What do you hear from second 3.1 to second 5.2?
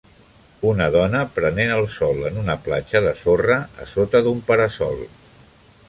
sorra a sota d'un para-sol